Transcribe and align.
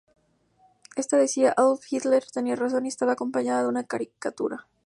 Ésta 0.95 1.15
decía: 1.15 1.53
"Adolf 1.55 1.85
Hitler 1.93 2.25
tenía 2.25 2.55
razón" 2.55 2.87
y 2.87 2.89
estaba 2.89 3.11
acompañada 3.11 3.61
de 3.61 3.67
una 3.69 3.83
caricatura. 3.85 4.65